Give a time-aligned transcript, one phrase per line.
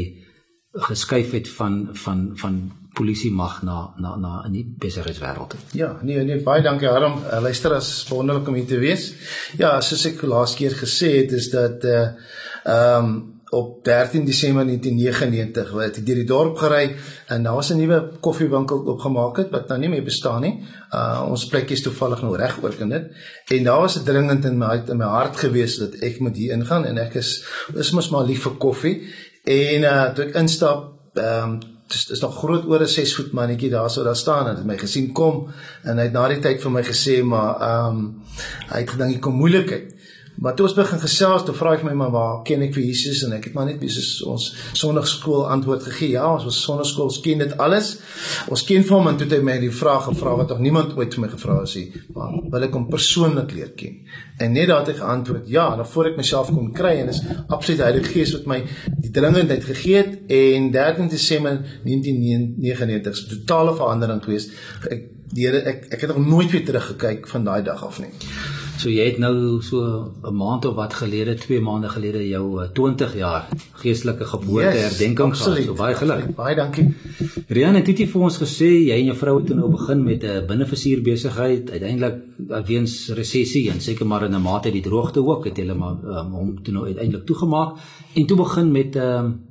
[0.89, 2.59] geskuif het van van van
[2.95, 5.55] polisie mag na na na in die besigheidswêreld.
[5.77, 7.21] Ja, nee nee baie dankie Harm.
[7.23, 9.11] Uh, luister as wonderlik om hier te wees.
[9.59, 12.03] Ja, soos ek laas keer gesê het is dat uh
[12.65, 13.15] ehm um,
[13.55, 16.95] op 13 Desember 1999 het ek deur die dorp gery
[17.31, 20.63] en daar was 'n nuwe koffiewinkel oopgemaak het wat nou nie meer bestaan nie.
[20.91, 23.05] Uh ons plek is toevallig nou reg oor kan dit.
[23.47, 26.51] En daar was 'n dringend in my in my hart gewees dat ek moet hier
[26.53, 27.43] ingaan en ek is
[27.75, 28.97] is mos maar lief vir koffie
[29.45, 30.85] En uh toe ek instap,
[31.21, 34.47] ehm um, dis is nog groot oor 'n 6 voet mannetjie daar sou daar staan
[34.47, 35.47] en het my gesien kom
[35.83, 38.21] en hy het na die tyd vir my gesê maar ehm um,
[38.71, 39.93] hy het gedink ek kom moeilikheid.
[40.41, 43.23] Maar toe ons begin gesels, toe vra ek my maar waar ken ek vir Jesus
[43.27, 46.15] en ek het maar net besig ons sonnaarskool antwoord gegee.
[46.15, 47.95] Ja, ons was sonnaarskool, ons ken dit alles.
[48.51, 50.93] Ons ken vir hom en toe het hy my die vraag gevra wat nog niemand
[50.99, 52.03] ooit vir my gevra het nie.
[52.17, 53.97] Maar wil ek hom persoonlik leer ken?
[54.43, 57.85] En net daardie het geantwoord ja, en voor ek myself kon kry en is absoluut
[57.85, 58.61] Heilige Gees wat my
[58.99, 64.49] die dringendheid gegee het en 13 Desember 1999 'n totale verandering gewees.
[64.91, 68.13] Ek die Here ek ek het nog nooit weer teruggekyk van daai dag af nie.
[68.75, 73.13] So jy het nou so 'n maand of wat gelede, 2 maande gelede jou 20
[73.13, 75.63] eh, jaar geestelike geboorte yes, herdenking gehad.
[75.63, 76.35] So baie geluk.
[76.35, 76.93] Baie dankie.
[77.47, 80.45] Rian het dit vir ons gesê jy en jou vrou het nou begin met 'n
[80.47, 81.71] binneversier besigheid.
[81.71, 82.15] Uiteindelik
[82.65, 86.31] weens resessie en seker maar in 'n mate die droogte ook het hulle maar um,
[86.31, 87.77] hom toe nou uiteindelik toegemaak
[88.13, 89.41] en toe begin met 'n um,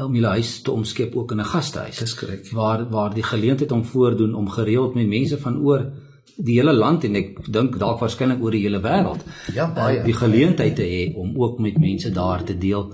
[0.00, 1.98] om julle huis te omskep ook in 'n gastehuis.
[1.98, 2.50] Dis korrek.
[2.50, 5.92] Waar waar die geleentheid om voordoen om gereeld met mense van oor
[6.36, 9.24] die hele land en ek dink dalk waarskynlik oor die hele wêreld.
[9.54, 9.98] Ja, baie.
[9.98, 12.92] Uh, die geleentheid te hê om ook met mense daar te deel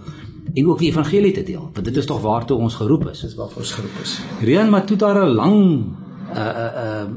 [0.54, 1.70] en ook die evangelie te deel.
[1.72, 3.20] Want dit is tog waartoe ons geroep is.
[3.20, 4.18] Dis waarvoor ons geroep is.
[4.40, 5.58] Rian maar toe daar 'n lang
[6.34, 7.08] uh uh uh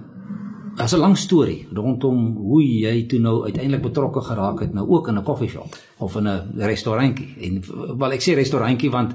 [0.78, 5.08] as 'n lang storie rondom hoe jy toe nou uiteindelik betrokke geraak het nou ook
[5.08, 7.36] in 'n koffieshop of in 'n restaurantjie.
[7.40, 7.64] En
[7.98, 9.14] wel ek sê restaurantjie want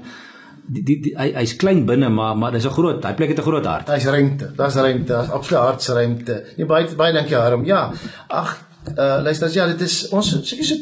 [0.67, 3.39] die, die, die hy hy's klein binne maar maar dis 'n groot hy plek het
[3.39, 3.87] 'n groot hart.
[3.87, 4.51] Hy's ruimte.
[4.55, 5.13] Daar's ruimte.
[5.13, 6.43] Daar's absoluut hartsruimte.
[6.57, 7.65] Nee baie baie dankie Harm.
[7.65, 7.91] Ja.
[8.27, 8.57] Ag
[8.97, 10.75] uh luister ja, dit is ons seker so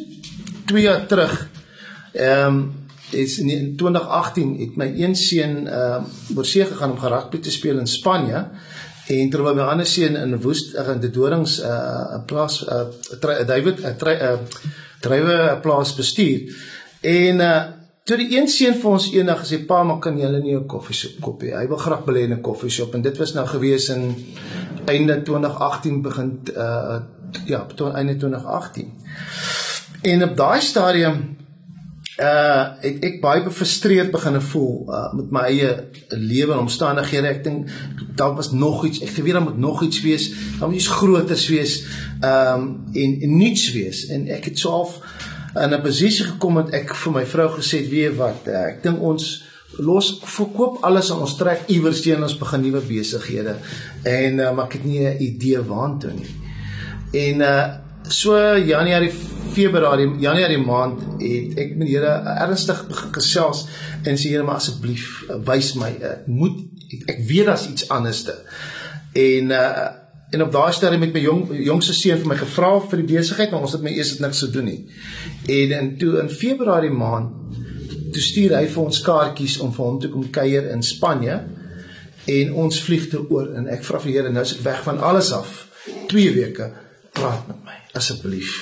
[0.66, 1.50] 2 jaar terug.
[2.14, 2.74] Ehm um,
[3.12, 7.52] is in 2018 het my een seun ehm uh, oor see gegaan om rugby te
[7.52, 8.48] speel in Spanje.
[9.08, 13.80] En terwyl my ander seun in Woest in die Dorings 'n uh, plaas uh, David
[13.80, 14.38] 'n uh,
[15.00, 16.56] drywe 'n plaas bestuur.
[17.02, 17.64] En uh
[18.06, 21.22] Toe die een seun vir ons eendag gesê pa, maar kan jy nie 'n koffieshop
[21.26, 21.56] koop nie?
[21.58, 24.16] Hy wil graag belê in 'n koffieshop en dit was nou gewees in
[24.86, 27.00] einde 2018 begin uh
[27.46, 28.94] ja, tot einde 2018.
[30.02, 31.38] En op daai stadium
[32.20, 37.28] uh het ek baie gefrustreerd begine voel uh met my eie lewe en omstandighede.
[37.28, 37.70] Ek dink
[38.16, 39.02] daar was nog iets.
[39.02, 40.30] Ek geweet daar moet nog iets wees.
[40.60, 41.86] Daar moet iets groters wees.
[42.22, 44.06] Um en, en niets wees.
[44.06, 45.02] En ek het so half
[45.64, 48.84] in 'n posisie gekom het ek vir my vrou gesê het weet wat eh, ek
[48.84, 49.44] dink ons
[49.78, 53.56] los verkoop alles en ons trek iewers teen ons begin nuwe besighede
[54.04, 56.32] en uh, maar ek het nie 'n idee waantoe nie
[57.12, 57.66] en uh,
[58.08, 59.12] so Januarie
[59.56, 62.14] Februarie, Januarie maand het ek met die Here
[62.44, 62.82] ernstig
[63.16, 63.66] gesels
[64.04, 66.58] en sê Here, maar asseblief wys my, ek moet
[66.90, 68.36] ek, ek weet daar's iets anderste.
[69.16, 69.86] En uh
[70.32, 73.52] en op daai stadium met my jong jongste seun vir my gevra vir die besigheid,
[73.52, 74.80] maar ons het my eers niks te doen nie.
[75.52, 77.62] En in toe in Februarie maand
[78.16, 81.40] toe stuur hy vir ons kaartjies om vir hom te kom kuier in Spanje
[82.32, 84.84] en ons vlieg toe oor en ek vra vir die Here nou is ek weg
[84.88, 85.66] van alles af.
[86.10, 86.72] 2 weke
[87.16, 88.54] praat met my asseblief.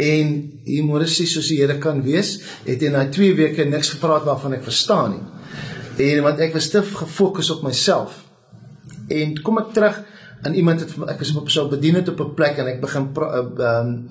[0.00, 0.32] En
[0.64, 4.26] hier môre sê soos die Here kan wees, het hy na 2 weke niks gepraat
[4.28, 5.24] waarvan ek verstaan nie.
[6.06, 8.22] En want ek was te gefokus op myself.
[9.12, 10.02] En kom ek terug
[10.46, 13.10] en iemand het ek was op so bedien het op 'n plek en ek begin
[13.14, 14.08] ehm um,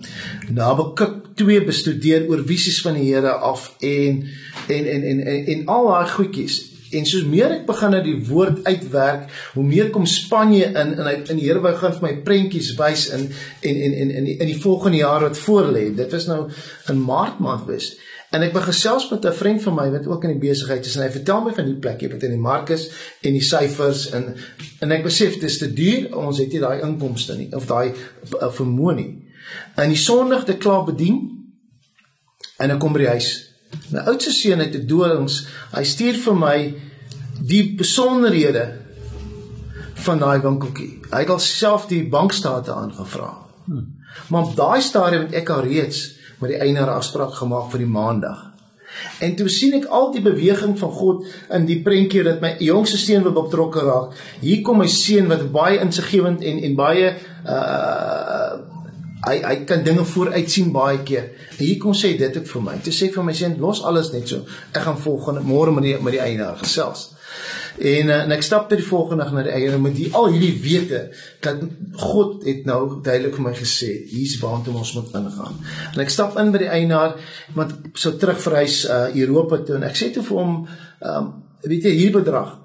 [0.53, 4.23] Nabokuk 2 bestudeer oor visies van die Here af en
[4.67, 8.17] en en en en, en al daai goedjies en soos meer ek begin na die
[8.27, 12.07] woord uitwerk, hoe meer kom Spanje in en hy in die Here wou gaan vir
[12.07, 13.27] my prentjies wys in
[13.61, 15.87] en en en in die, in die volgende jaar wat voorlê.
[15.95, 16.45] Dit was nou
[16.91, 17.93] in Maart maand wees.
[18.35, 20.95] En ek begin gesels met 'n vriend van my wat ook in die besigheid is
[20.95, 22.89] en hy vertel my van die plek jy weet in die Markus
[23.21, 24.35] en die syfers en
[24.79, 27.93] en ek besef dis te duur, ons het nie daai inkomste nie of daai
[28.41, 29.11] uh, vermoë nie.
[29.75, 31.21] En die Sondag te klaar bedien
[32.59, 33.29] en ek kom by die huis.
[33.91, 35.47] My oudste seun het 'n dorings.
[35.71, 36.73] Hy stuur vir my
[37.39, 38.73] die besonderhede
[39.93, 40.99] van daai winkeltjie.
[41.11, 43.31] Hy het alself die bankstate aangevra.
[43.65, 43.95] Hmm.
[44.29, 47.91] Maar op daai stadium het ek al reeds met die eienaar afspraak gemaak vir die
[47.91, 48.51] maandag.
[49.19, 52.99] En toe sien ek al die beweging van God in die prentjie dat my jongste
[52.99, 54.15] seun wil betrokke raak.
[54.43, 57.11] Hier kom my seun wat baie insiggewend en en baie
[57.43, 58.53] uh
[59.25, 61.31] hy hy kan dinge vooruit sien baie keer.
[61.55, 62.75] En hier kom sê dit ek vir my.
[62.85, 64.45] Toe sê ek vir my seun los alles net so.
[64.69, 67.14] Ek gaan volgende môre met die met die eienaar gesels.
[67.77, 70.53] En uh, en ek stap ter die volgende na die eienaar met die al hierdie
[70.63, 71.01] wete
[71.43, 71.63] dat
[72.01, 75.57] God het nou duidelik vir my gesê hier's waartoe ons moet ingaan.
[75.93, 77.17] En ek stap in by die eienaar
[77.57, 80.55] want so terug verhuis uh Europa toe en ek sê toe vir hom
[81.11, 81.33] um
[81.65, 82.55] weet jy hier bedrag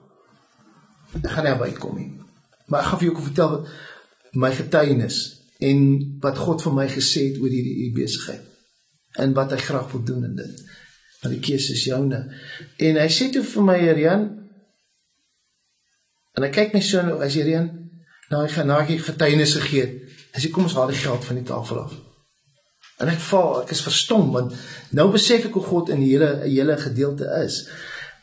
[1.19, 2.11] ek gaan nie bykom nie.
[2.71, 3.57] Maar ek gaan vir jou kom vertel
[4.39, 5.19] my getuienis
[5.61, 5.81] en
[6.23, 8.47] wat God vir my gesê het oor hierdie besigheid
[9.19, 10.61] en wat hy graag wil doen in dit.
[11.21, 12.21] Maar die keuse is joune.
[12.81, 14.23] En hy sê toe vir my, Rian,
[16.39, 17.71] En ek kyk my so nou as hierdie een
[18.31, 20.17] nou hy genaagie getuienis gegee het.
[20.37, 21.97] As hy kom ons haal die geld van die tafel af.
[23.01, 24.55] En ek val, ek is verstom want
[24.97, 27.65] nou besef ek hoe God in die hele hele gedeelte is.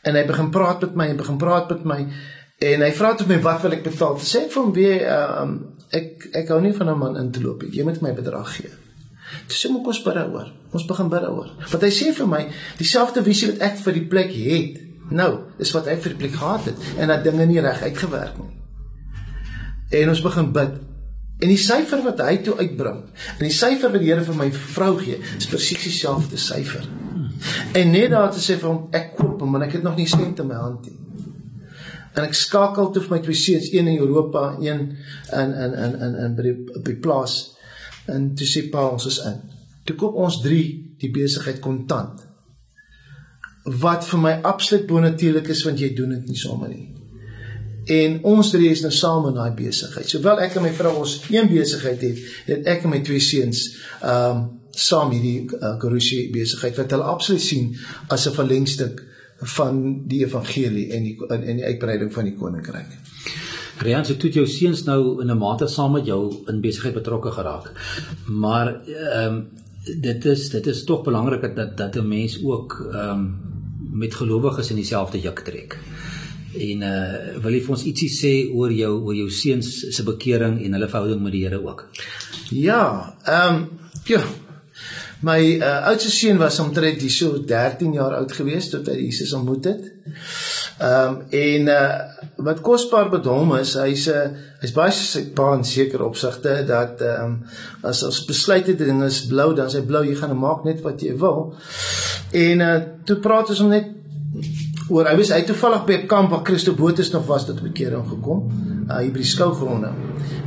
[0.06, 2.00] En hy begin praat met my en begin praat met my
[2.68, 4.16] en hy vra tot my wat wil ek betaal?
[4.22, 5.56] Sê ek vir hom weer um,
[5.94, 7.62] ek ek hou nie van 'n man in te loop.
[7.62, 8.72] Jy moet my bedrag gee.
[9.48, 10.52] Dis hoe kom ons bid daaroor.
[10.72, 11.50] Ons begin bid daaroor.
[11.70, 12.42] Want hy sê vir my
[12.78, 16.36] dieselfde visie wat ek vir die plek het Nou, dis wat hy vir die plek
[16.36, 18.54] gehad het en dat dinge nie reg uitgewerk nie.
[20.00, 20.76] En ons begin bid.
[21.38, 23.04] En die syfer wat hy toe uitbring,
[23.38, 26.88] en die syfer wat die Here vir my vrou gee, is presies dieselfde syfer.
[27.78, 30.08] En net daar te sê vir hom ek koop hom, maar ek het nog nie
[30.10, 30.96] sent in my hand nie.
[32.18, 34.82] En ek skakel toe vir my twee seuns, een in Europa, een
[35.38, 37.38] in in in in in by die by die plaas.
[38.10, 39.38] En toe sê pa ons is in.
[39.86, 40.64] Toe koop ons 3
[40.98, 42.26] die besigheid kontant
[43.80, 46.86] wat vir my absoluut bonatuurlik is want jy doen dit nie sommer nie.
[47.88, 50.08] En ons drie is nou saam in daai besigheid.
[50.08, 53.66] Sowel ek en my vrou ons een besigheid het, het ek en my twee seuns
[54.02, 54.46] ehm um,
[54.78, 57.72] saam hierdie uh, Karusi besigheid wat hulle absoluut sien
[58.14, 59.00] as 'n verlengstuk
[59.56, 62.92] van die evangelie en die in die uitbreiding van die koninkryk.
[63.82, 67.30] Rian, so toe jou seuns nou in 'n mate saam met jou in besigheid betrokke
[67.30, 67.72] geraak.
[68.26, 69.48] Maar ehm um,
[70.00, 73.57] dit is dit is tog belangrik dat dat 'n mens ook ehm um,
[73.98, 75.78] met gelowiges in dieselfde juk trek.
[76.58, 80.58] En uh wil jy vir ons ietsie sê oor jou oor jou seuns se bekering
[80.64, 81.86] en hulle verhouding met die Here ook?
[82.50, 83.66] Ja, ehm um,
[84.08, 84.22] ja.
[85.20, 89.32] My uh, oudste seun was omtrent die so 13 jaar oud gewees toe hy Jesus
[89.34, 89.88] ontmoet het.
[90.78, 95.24] Ehm um, en uh wat kosbaar met hom is, hy's 'n uh, hy's baie sy
[95.34, 97.34] pa in sekere opsigte dat ehm um,
[97.82, 101.02] as ons besluit het ding is blou, dan sê blou jy gaan maak net wat
[101.02, 101.54] jy wil.
[102.30, 103.90] En uh toe praat ons om net
[104.88, 108.06] oor hy was hy toevallig by 'n kamp waar Christo Botus nog was tot bekering
[108.08, 108.46] gekom,
[108.88, 109.90] uh hier by die skougronde.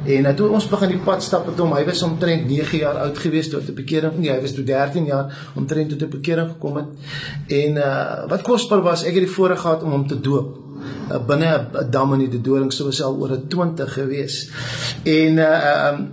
[0.05, 2.97] En uh, toe ons begin die pad stap met hom, hy was omtrent 9 jaar
[3.05, 4.17] oud gewees toe tot bekering.
[4.17, 7.13] Nee, hy was toe 13 jaar omtrent tot bekering gekom het.
[7.61, 10.57] En uh wat kosbaar was, ek het die voorreg gehad om hom te doop
[11.11, 11.51] uh, binne
[11.83, 14.49] 'n dam in die doring soos al oor 'n 20 gewees.
[15.03, 16.07] En uh um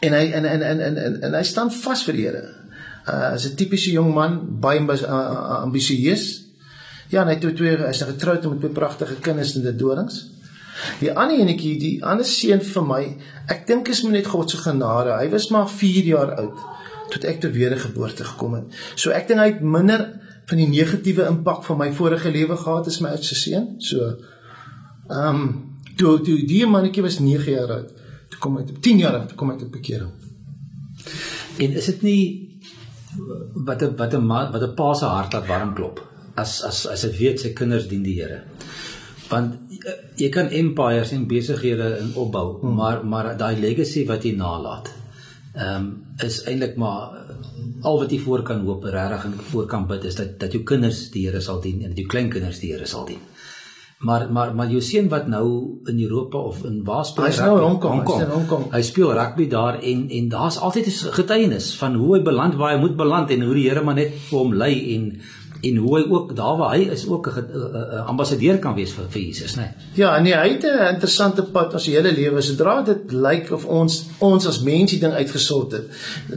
[0.00, 2.60] en hy en en en en, en hy staan vas vir die Here
[3.08, 6.44] uh, is 'n tipiese jong man, baie uh, ambisieus.
[7.08, 10.30] Ja, hy het twee twee is getroud met twee pragtige kinders in die dorings.
[11.00, 13.00] Die ander enetjie, die ander seun vir my,
[13.52, 15.14] ek dink is maar net God se genade.
[15.16, 16.66] Hy was maar 4 jaar oud
[17.10, 18.76] tot ek tot wedergeboorte gekom het.
[18.94, 20.04] So ek dink hy het minder
[20.50, 23.72] van die negatiewe impak van my vorige lewe gehad as my oudste seun.
[23.82, 24.12] So
[25.10, 25.50] ehm um,
[25.98, 27.90] toe toe die mannetjie was 9 jaar oud,
[28.32, 30.12] toe kom hy 10 jaar oud, toe kom hy tot bekering.
[31.60, 32.22] En is dit nie
[33.66, 36.00] wat 'n wat 'n wat 'n pa se hart laat warm klop
[36.36, 38.44] as as as hy weet sy kinders dien die Here.
[39.30, 39.54] Want
[39.86, 42.74] eh, jy kan empires en besighede in opbou, hmm.
[42.74, 44.90] maar maar daai legacy wat jy nalat
[45.54, 45.86] ehm um,
[46.22, 47.16] is eintlik maar
[47.82, 50.62] al wat jy voor kan hoop regtig en voor kan bid is dat dat jou
[50.62, 53.18] kinders die Here sal dien en dat jou kleinkinders die Here sal dien.
[54.00, 55.46] Maar maar maar jou seun wat nou
[55.84, 57.30] in Europa of in waar speel hy?
[57.30, 57.92] Hy is nou in Hong Kong.
[57.94, 58.30] Hong Kong.
[58.32, 58.64] Hong Kong.
[58.72, 62.74] Hy speel rugby daar en en daar's altyd 'n getuienis van hoe hy beland waar
[62.74, 65.20] hy moet beland en hoe die Here maar net vir hom lei en
[65.60, 69.22] en hoe hy ook daar waar hy is ook 'n ambassadeur kan wees vir vir
[69.22, 69.60] Jesus, né?
[69.60, 69.70] Nee.
[69.94, 72.40] Ja, nee, hy het 'n interessante pad sy hele lewe.
[72.40, 75.86] Sodra dit lyk of ons ons as mense ding uitgesort het,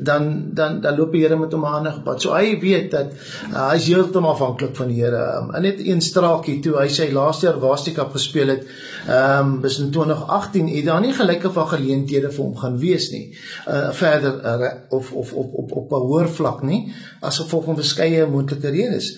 [0.03, 2.21] dan dan dan loop die Here met hom aan 'n pad.
[2.21, 3.07] So hy weet dat
[3.53, 5.37] uh, hy is heeltemal afhanklik van die Here.
[5.37, 8.65] Um, net een straakie toe hy sy laaste jaar Waastikap gespeel het,
[9.07, 13.11] ehm um, bis in 2018, het daar nie gelyke van geleenthede vir hom gaan wees
[13.11, 13.37] nie.
[13.67, 17.75] Uh verder uh, of of op op op 'n hoër vlak nie, as gevolg van
[17.75, 19.12] verskeie moontlike redes.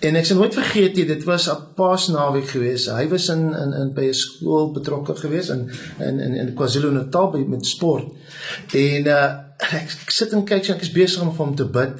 [0.00, 2.86] En ek sal nooit vergeet nie, dit was 'n Paasnaweek gewees.
[2.86, 7.30] Hy was in in in by 'n skool betrokke gewees in in in, in KwaZulu-Natal
[7.30, 8.12] by met sport.
[8.72, 11.94] En uh ek, ek sit en kyk, ek is besig om vir hom te bid.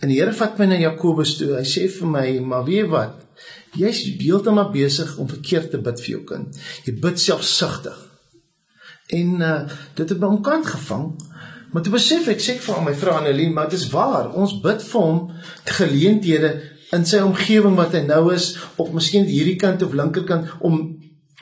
[0.00, 1.56] En die Here vat my na Jakobus toe.
[1.56, 3.14] Hy sê vir my, "Maar weet wat?
[3.74, 6.58] Jy's heeltemal besig om verkeerd te bid vir jou kind.
[6.84, 7.98] Jy bid selfsugtig."
[9.08, 11.16] En uh dit het my omkant gevang.
[11.72, 14.30] Maar toe besef ek sê vir my vrou Annelien, maar dit is waar.
[14.32, 15.18] Ons bid vir hom
[15.78, 16.52] geleenthede
[16.96, 20.80] in sy omgewing wat hy nou is of miskien hierdie kant of linkerkant om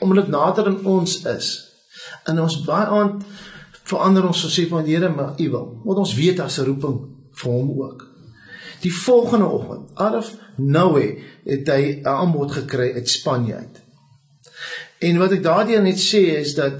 [0.03, 1.47] omdat nader aan ons is.
[2.27, 3.23] En ons baie aand
[3.87, 5.67] verander ons so sê van Here maar u wil.
[5.85, 6.97] Want ons weet daar's 'n roeping
[7.33, 8.05] vir hom ook.
[8.81, 13.81] Die volgende oggend, Arif Noe het hy 'n aanbod gekry uit Spanje uit.
[14.99, 16.73] En wat ek daardie net sê is dat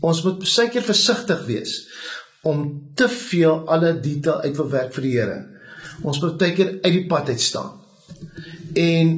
[0.00, 1.74] ons moet seker versigtig wees
[2.42, 2.62] om
[2.96, 5.40] te veel alle detail uit te werk vir die Here.
[6.02, 7.74] Ons moet tydker uit die pad uit staan.
[8.74, 9.16] En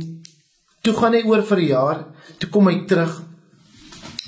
[0.82, 2.06] toe gaan hy oor vir 'n jaar,
[2.38, 3.22] toe kom hy terug.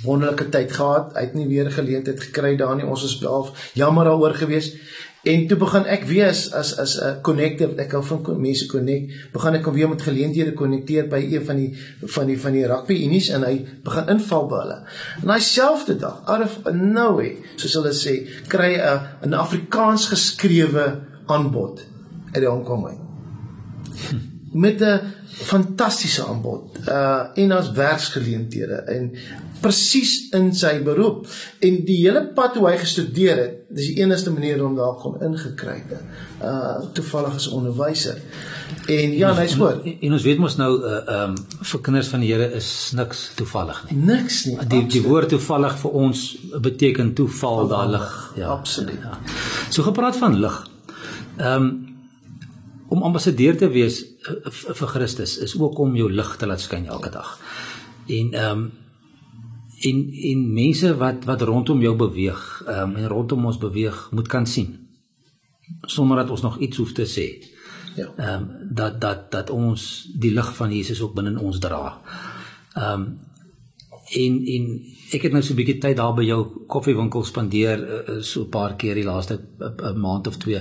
[0.05, 1.15] Wonderlike tyd gehad.
[1.17, 2.85] Hy het nie weer geleentheid gekry daar nie.
[2.85, 4.77] Ons is self jammer daaroor geweest.
[5.25, 9.13] En toe begin ek weer as as as 'n connector, ek hou van mense connect.
[9.33, 11.71] Begin ek weer met geleenthede konnekteer by een van die
[12.03, 14.79] van die van die rugby unies en hy begin inval by hulle.
[15.23, 21.01] En daai selfde dag, out of nowhere, soos hulle sê, kry 'n 'n Afrikaans geskrewe
[21.27, 21.81] aanbod
[22.33, 23.04] uit die Hong Kong uit.
[24.55, 25.01] Met 'n
[25.51, 26.79] fantastiese aanbod.
[26.89, 29.11] Uh en as werksgeleenthede en
[29.65, 31.29] presies in sy beroep
[31.65, 35.17] en die hele pad hoe hy gestudeer het dis die enigste manier om daar kon
[35.25, 36.03] ingekry het
[36.45, 38.21] uh toevallig as onderwyser
[38.91, 41.39] en ja hy's goed en, en ons weet mos nou uh um
[41.71, 42.69] vir kinders van die Here is
[42.99, 44.93] niks toevallig nie niks nie die absoluut.
[44.97, 46.27] die woord toevallig vir ons
[46.69, 49.19] beteken toeval daar lig ja absoluut ja.
[49.71, 50.63] so gepraat van lig
[51.41, 51.73] um
[52.95, 56.87] om ambassadeur te wees uh, vir Christus is ook om jou lig te laat skyn
[56.87, 57.37] elke dag
[58.21, 58.65] en um
[59.85, 59.99] en
[60.31, 64.85] en mense wat wat rondom jou beweeg um, en rondom ons beweeg moet kan sien
[65.87, 67.29] sonder dat ons nog iets hoef te sê.
[67.97, 68.11] Ja.
[68.17, 72.01] Ehm um, dat dat dat ons die lig van Jesus ook binne ons dra.
[72.75, 73.19] Ehm um,
[74.05, 74.65] en en
[75.17, 78.49] ek het nou so 'n bietjie tyd daar by jou koffiewinkel spandeer uh, so 'n
[78.49, 80.61] paar keer die laaste 'n maand of twee.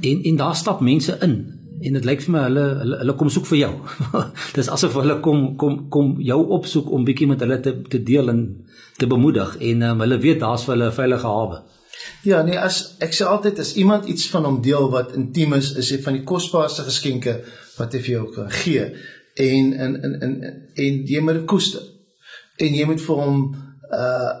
[0.00, 3.30] En en daar stap mense in en dit lyk vir my hulle hulle, hulle kom
[3.32, 3.72] soek vir jou.
[4.56, 8.32] Dis asof hulle kom kom kom jou opsoek om bietjie met hulle te te deel
[8.32, 8.44] en
[8.96, 11.58] te bemoedig en um, hulle weet daar's vir hulle 'n veilige hawe.
[12.22, 15.74] Ja, nee, as ek sê altyd as iemand iets van hom deel wat intiem is,
[15.76, 17.40] is dit van die kosbaarste geskenke
[17.78, 18.88] wat hy vir jou kan gee.
[19.34, 20.34] En in in in
[20.74, 21.82] en jy moet koester.
[22.56, 23.46] En jy moet vir hom
[23.92, 24.34] uh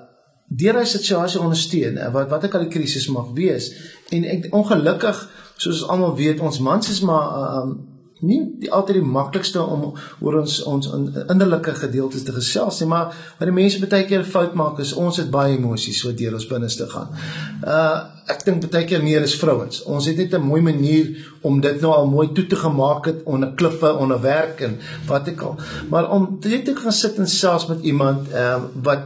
[0.46, 3.72] deur hy situasie ondersteun wat wat ek al die krisis mag wees.
[4.14, 5.24] En ek ongelukkig
[5.56, 7.76] soos almal weet, ons mans is maar um
[8.24, 9.90] nie die altyd die maklikste om
[10.24, 14.56] oor ons ons innerlike gedeeltes te gesels nie, maar wat die mense baie keer fout
[14.56, 17.12] maak is ons het baie emosies wat deur ons binneste gaan.
[17.60, 19.84] Uh ek dink baie keer meer is vrouens.
[19.86, 23.20] Ons het net 'n mooi manier om dit nou al mooi toe te gemaak het
[23.24, 25.60] onder klippe, onder werk en wat ek al.
[25.90, 29.04] Maar om dit te gaan sit en selfs met iemand ehm uh, wat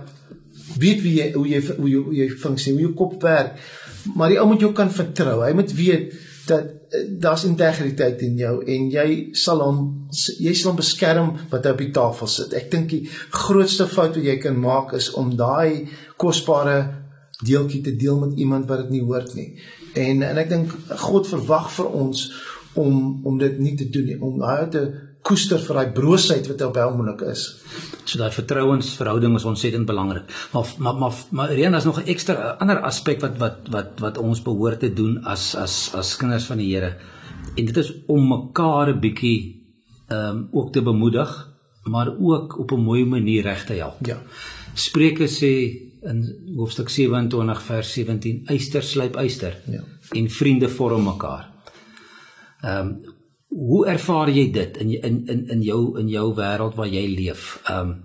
[0.79, 3.59] weet wie jy hoe jy hoe jy, hoe jy funksie, hoe jou kop werk,
[4.15, 5.43] maar die ou moet jou kan vertrou.
[5.45, 6.15] Hy moet weet
[6.51, 11.67] dat eh, daar's integriteit in jou en jy sal hom jy sal hom beskerm wat
[11.67, 12.55] hy op die tafel sit.
[12.59, 13.05] Ek dink die
[13.35, 15.89] grootste fout wat jy kan maak is om daai
[16.21, 16.79] kosbare
[17.41, 19.53] deeltjie te deel met iemand wat dit nie hoort nie.
[19.99, 20.75] En en ek dink
[21.07, 22.27] God verwag vir ons
[22.79, 24.85] om om dit nie te doen nie, om daai te
[25.23, 27.45] koester vir daai broosheid wat op oomblik is.
[28.05, 30.25] So daai vertrouensverhouding is ontsettend belangrik.
[30.53, 34.19] Maar maar maar, maar Rian is nog 'n ekstra ander aspek wat wat wat wat
[34.19, 36.97] ons behoort te doen as as as kinders van die Here.
[37.57, 39.61] En dit is om mekaar 'n bietjie
[40.09, 41.49] ehm um, ook te bemoedig,
[41.85, 44.07] maar ook op 'n mooi manier reg te help.
[44.07, 44.23] Ja.
[44.75, 49.57] Spreuke sê in hoofstuk 27 vers 17 eyster slyp eyster.
[49.67, 49.83] Ja.
[50.11, 51.51] En vriende vorm mekaar.
[52.61, 53.19] Ehm um,
[53.51, 57.59] hoe ervaar jy dit in in in in jou in jou wêreld waar jy leef?
[57.67, 57.99] Ehm um,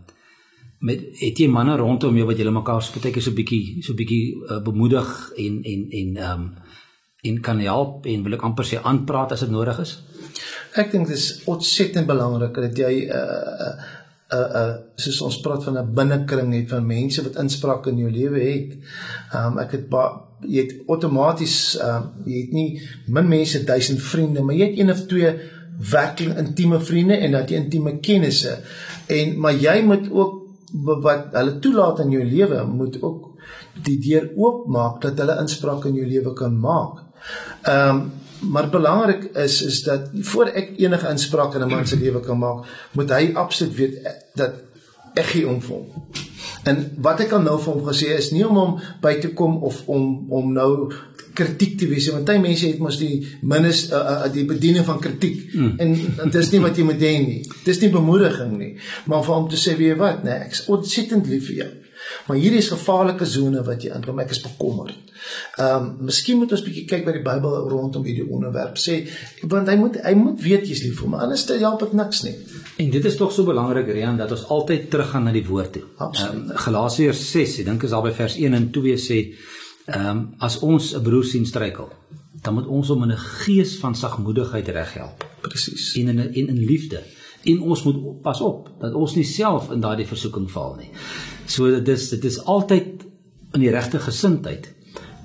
[0.85, 4.35] met het jy manne rondom jou wat julle mekaar so baie so bietjie so bietjie
[4.49, 6.49] uh, bemoedig en en en ehm um,
[7.25, 9.95] en kan help en wil ek amper sê aanpraat as dit nodig is?
[10.77, 13.73] Ek dink dit is ontsettend belangrik dat jy 'n uh,
[14.25, 17.97] 'n uh, uh, soos ons praat van 'n binnekring het van mense wat inspraak in
[17.97, 18.71] jou lewe het.
[19.35, 19.85] Um, ek het
[20.41, 24.91] jy het outomaties uh, jy het nie min mense duisend vriende, maar jy het een
[24.91, 25.35] of twee
[25.91, 28.57] werklik intieme vriende en dat jy intieme kennisse.
[29.07, 30.41] En maar jy moet ook
[31.05, 33.31] wat hulle toelaat in jou lewe moet ook
[33.83, 37.03] die deur oopmaak dat hulle inspraak in jou lewe kan maak.
[37.61, 38.05] Ehm um,
[38.39, 42.37] maar belangrik is is dat voor ek enige inspraak in 'n man se lewe kan
[42.37, 43.99] maak, moet hy absoluut weet
[44.35, 44.53] dat
[45.13, 45.87] ek gee om vir hom.
[46.63, 49.63] En wat ek al nou vir hom gesê is nie om hom by te kom
[49.63, 50.91] of om om nou
[51.35, 55.01] kritiek te wees want baie mense het mos die minus uh, uh, die bediening van
[55.03, 55.73] kritiek mm.
[55.83, 58.71] en, en dit is nie wat jy moet hê nie dis nie bemoediging nie
[59.11, 61.71] maar vir hom te sê weet wat nee ek is ontsettend lief vir jou
[62.25, 64.19] Maar hierdie is gevaarlike sone wat jy inkom.
[64.23, 64.95] Ek is bekommerd.
[65.57, 68.79] Ehm, um, miskien moet ons bietjie kyk by die Bybel rondom hierdie onderwerp.
[68.81, 68.97] Sê
[69.51, 71.17] want hy moet hy moet weet jy's lief vir hom.
[71.21, 72.33] Anders help dit niks nie.
[72.81, 75.83] En dit is tog so belangrik Rian dat ons altyd teruggaan na die woord toe.
[76.01, 79.21] Um, Galasiërs 6, ek dink is daar by vers 1 en 2 sê
[79.85, 81.91] ehm um, as ons 'n broer sien struikel,
[82.41, 85.25] dan moet ons hom in 'n gees van sagmoedigheid reghelp.
[85.41, 85.93] Presies.
[85.95, 87.03] En in in in liefde.
[87.45, 90.89] En ons moet pas op dat ons nie self in daardie versoeking val nie.
[91.45, 93.05] So dit is dit is altyd
[93.53, 94.71] in die regte gesindheid.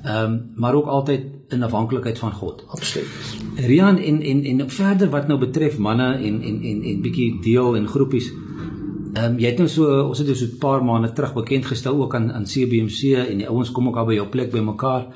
[0.04, 2.64] Ehm um, maar ook altyd in afhanklikheid van God.
[2.66, 3.08] Absoluut.
[3.56, 7.76] Rian en en en verder wat nou betref manne en en en en bietjie deel
[7.76, 8.30] en groepies.
[9.12, 11.66] Ehm um, jy het nou so ons het nou so 'n paar maande terug bekend
[11.66, 14.60] gestel ook aan aan CBMC en die ouens kom ook al by jou plek by
[14.60, 15.06] mekaar.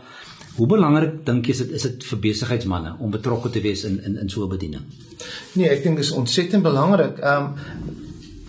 [0.57, 3.99] Hoe belangrik dink jy is dit is dit vir besigheidsmense om betrokke te wees in
[4.07, 4.83] in in so 'n bediening?
[5.55, 7.19] Nee, ek dink dit is ontsettend belangrik.
[7.19, 8.03] Ehm um,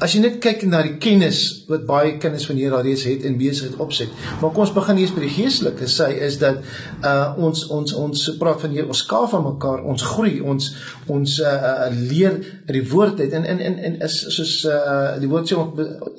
[0.04, 3.38] as jy net kyk na die kennis wat baie kinders van hier alreeds het en
[3.40, 4.12] besigheid opset.
[4.42, 5.88] Maar kom ons begin eers by die geestelike.
[5.88, 6.60] Sy is dat
[7.00, 10.68] uh ons ons ons praat van hier ons skaaf van mekaar, ons groei, ons
[11.08, 12.36] ons uh, uh leer
[12.68, 15.56] die woord uit en en en en is soos uh die woord sê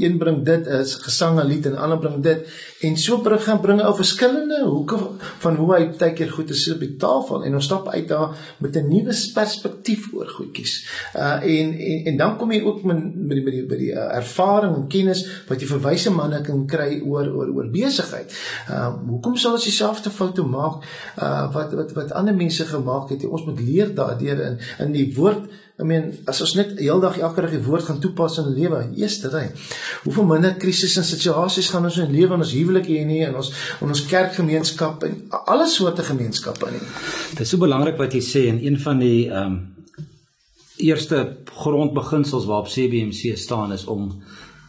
[0.01, 2.49] een bring dit is gesang en lied en ander bring dit
[2.81, 4.99] en so bring gaan bring ou verskillende hoeke
[5.45, 8.37] van hoe hy baie keer goed is op die tafel en ons stap uit daar
[8.61, 10.75] met 'n nuwe perspektief oor goedjies.
[11.17, 13.93] Uh en en en dan kom jy ook met met die, met die by die
[13.93, 18.33] uh, ervaring en kennis wat jy verwyse manne kan kry oor oor oor besigheid.
[18.71, 20.85] Uh, hoekom sal ons dieselfde foute maak
[21.19, 23.25] uh wat wat wat ander mense gemaak het?
[23.25, 27.43] Ons moet leer daardeur in in die woord I mean, as ons net heeldag elke
[27.45, 29.43] dag die woord gaan toepas in ons lewe, eerste ry.
[30.07, 33.37] Hoeveel minder krisisse en situasies gaan ons in lewe in ons huwelike hê nie en
[33.43, 33.51] ons
[33.85, 35.19] in ons kerkgemeenskap en
[35.53, 36.81] alle soorte gemeenskappe nie.
[37.35, 39.65] Dit is so belangrik wat jy sê en een van die ehm um,
[40.77, 41.19] eerste
[41.57, 44.11] grondbeginsels waarop CBMC staan is om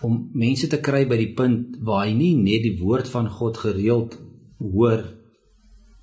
[0.07, 3.57] om mense te kry by die punt waar hy nie net die woord van God
[3.59, 4.15] gereeld
[4.61, 5.03] hoor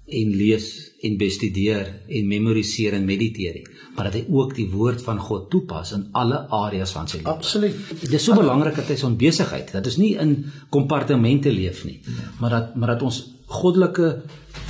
[0.05, 0.67] en lees
[1.07, 5.51] en bestudeer en memoriseer en mediteer nie maar dat hy ook die woord van God
[5.51, 7.31] toepas in alle areas van sy lewe.
[7.31, 7.77] Absoluut.
[8.01, 10.35] Dit is so belangrik dat hy son besigheid, dat ons nie in
[10.75, 12.01] kompartemente leef nie,
[12.41, 14.11] maar dat maar dat ons goddelike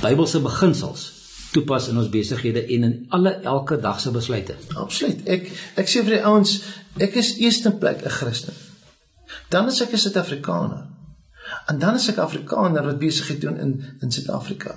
[0.01, 1.11] Bybelse beginsels
[1.55, 4.57] toepas in ons besighede en in alle elke dag se besluite.
[4.75, 5.21] Absoluut.
[5.29, 5.47] Ek
[5.79, 6.57] ek sê vir die ouens,
[7.01, 8.53] ek is eerste plek 'n Christen.
[9.49, 10.83] Dan is ek 'n Suid-Afrikaner.
[11.67, 14.75] En dan is ek Afrikaner wat besigheid doen in in Suid-Afrika.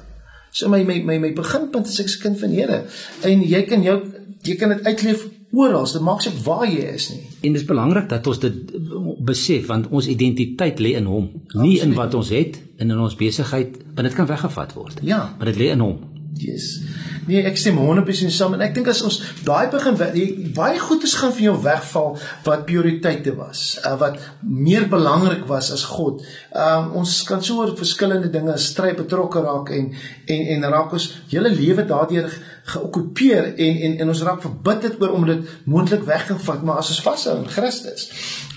[0.50, 2.84] So my my my my beginpunt is ek is kind van Here.
[3.22, 3.98] En jy kan jou
[4.46, 5.86] jy kan dit uitleef oral.
[5.92, 7.22] Dit maak se waar jy is nie.
[7.40, 8.76] En dit is belangrik dat ons dit
[9.24, 11.82] besef want ons identiteit lê in hom, nie Absoluut.
[11.82, 15.02] in wat ons het en in ons besigheid, want dit kan weggevat word.
[15.02, 15.98] Ja, maar dit lê in hom.
[16.38, 16.78] Yes.
[17.26, 21.16] Nee, ek stem 100% saam en ek dink as ons daai begin die, baie goedes
[21.18, 22.14] gaan vir jou wegval
[22.46, 26.22] wat prioriteite was, uh, wat meer belangrik was as God.
[26.54, 29.90] Um ons kan so oor verskillende dinge stry betrokke raak en
[30.28, 32.30] en en raak ons hele lewe daardeur
[32.72, 37.02] geokkupeer en en en ons raak verbitterd oor om dit moontlik weggevat maar as ons
[37.06, 38.08] vashou in Christus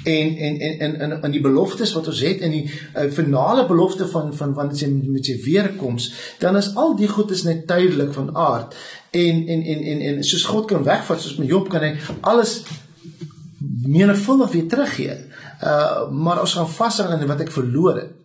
[0.04, 3.65] en en en in in in die beloftes wat ons het in die uh, finale
[3.69, 6.12] belofte van van wanneer sy met sy weerkoms
[6.43, 8.78] dan is al die goed is net tydelik van aard
[9.12, 12.62] en en en en en soos God kan wegvat soos met Job kan hy alles
[13.88, 15.17] menigvuldig weer teruggee.
[15.63, 18.20] Uh maar ons gaan vashou aan wat ek verloor het.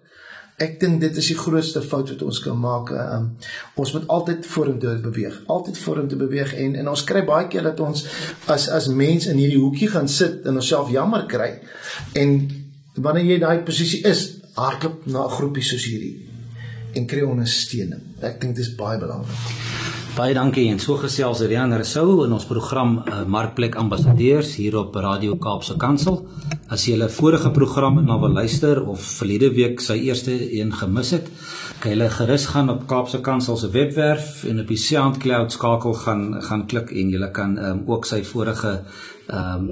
[0.57, 2.92] Ek dink dit is die grootste fout wat ons kan maak.
[2.97, 3.27] Um
[3.83, 7.83] ons moet altyd vorentoe beweeg, altyd vorentoe beweeg en en ons kry baie keer dat
[7.85, 8.07] ons
[8.53, 11.51] as as mens in hierdie hoekie gaan sit en onsself jammer kry.
[12.16, 12.38] En
[12.97, 16.25] wanneer jy daai posisie is, hardloop na 'n groepie soos hierdie
[16.97, 18.01] en kry ondersteuning.
[18.23, 19.76] Ek dink dit is baie belangrik.
[20.16, 24.94] Baie dankie en so gesels Rian Rousseau in ons program uh, Markplek Ambassadeurs hier op
[24.96, 26.22] Radio Kaapse Kansel.
[26.72, 31.12] As jy hulle vorige programme na wil luister of verlede week sy eerste een gemis
[31.18, 31.29] het,
[31.83, 36.24] kan jy gerus gaan op Kaapse Kansel se webwerf en op die SoundCloud skakel gaan
[36.48, 38.72] gaan klik en jy kan um, ook sy vorige
[39.29, 39.68] um,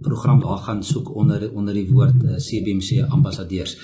[0.00, 3.76] program daar gaan soek onder onder die woord uh, eh, CBC Ambassadeurs.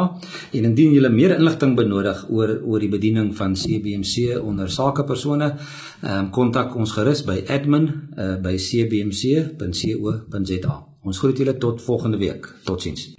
[0.51, 5.58] en indien julle meer inligting benodig oor oor die bediening van CBMC onder sakepersone,
[6.01, 10.73] ehm um, kontak ons gerus by admin uh, by cbmc.co.za.
[11.05, 12.49] Ons groet julle tot volgende week.
[12.65, 13.13] Totsiens.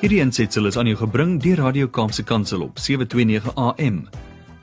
[0.00, 4.08] Hierdie ensitsel is aan jou gebring deur Radio Kaapse Kansel op 729 AM.